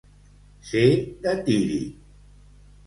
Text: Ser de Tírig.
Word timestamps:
Ser 0.69 0.87
de 1.27 1.35
Tírig. 1.51 1.87